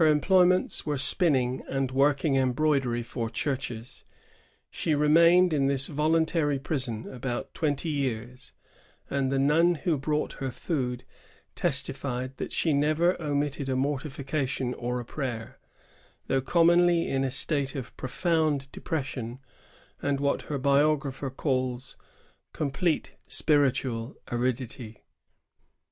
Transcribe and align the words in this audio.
Her 0.00 0.08
employments 0.08 0.84
were 0.84 0.98
spinning 0.98 1.62
and 1.68 1.92
working 1.92 2.34
embroidery 2.34 3.04
for 3.04 3.30
churches. 3.30 4.02
She 4.68 4.96
remained 4.96 5.52
in 5.52 5.68
this 5.68 5.86
voluntary 5.86 6.58
prison 6.58 7.08
about 7.08 7.54
twenty 7.54 7.88
years; 7.88 8.52
and 9.08 9.30
the 9.30 9.38
nun 9.38 9.76
who 9.76 9.96
brought 9.96 10.32
her 10.42 10.50
food 10.50 11.04
testifies 11.54 12.30
that 12.38 12.50
she 12.50 12.72
never 12.72 13.14
omitted 13.22 13.68
a 13.68 13.76
mortification 13.76 14.74
or 14.74 14.98
a 14.98 15.04
prayer, 15.04 15.60
though 16.26 16.40
commonly 16.40 17.06
in 17.08 17.22
a 17.22 17.30
state 17.30 17.76
of 17.76 17.96
profound 17.96 18.66
depression, 18.72 19.38
and 20.02 20.18
what 20.18 20.42
her 20.50 20.58
biographer 20.58 21.30
calls 21.30 21.96
"complete 22.52 23.12
spiritual 23.28 24.16
aridity." 24.32 25.04